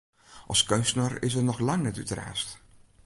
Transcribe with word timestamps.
As 0.51 0.63
keunstner 0.69 1.13
is 1.27 1.35
er 1.37 1.43
noch 1.49 1.61
lang 1.67 1.81
net 1.83 1.99
útraasd. 2.03 2.49